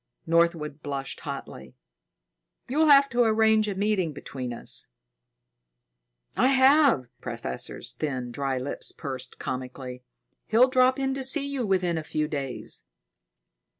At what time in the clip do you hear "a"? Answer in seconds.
3.67-3.75, 11.99-12.03